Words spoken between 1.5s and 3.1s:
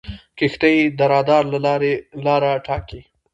له لارې لاره ټاکي.